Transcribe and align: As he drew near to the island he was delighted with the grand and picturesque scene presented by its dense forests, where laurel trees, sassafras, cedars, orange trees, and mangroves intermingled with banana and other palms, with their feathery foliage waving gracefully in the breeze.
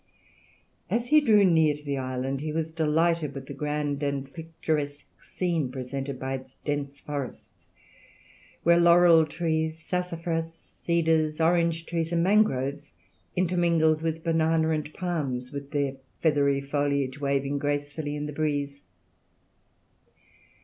As 0.89 1.09
he 1.09 1.21
drew 1.21 1.45
near 1.45 1.75
to 1.75 1.83
the 1.85 1.99
island 1.99 2.41
he 2.41 2.51
was 2.51 2.71
delighted 2.71 3.35
with 3.35 3.45
the 3.45 3.53
grand 3.53 4.01
and 4.01 4.33
picturesque 4.33 5.05
scene 5.23 5.71
presented 5.71 6.17
by 6.19 6.33
its 6.33 6.55
dense 6.65 6.99
forests, 6.99 7.69
where 8.63 8.79
laurel 8.79 9.27
trees, 9.27 9.77
sassafras, 9.77 10.51
cedars, 10.55 11.39
orange 11.39 11.85
trees, 11.85 12.11
and 12.11 12.23
mangroves 12.23 12.93
intermingled 13.35 14.01
with 14.01 14.23
banana 14.23 14.69
and 14.71 14.87
other 14.87 14.97
palms, 14.97 15.51
with 15.51 15.69
their 15.69 15.97
feathery 16.19 16.61
foliage 16.61 17.21
waving 17.21 17.59
gracefully 17.59 18.15
in 18.15 18.25
the 18.25 18.33
breeze. 18.33 18.81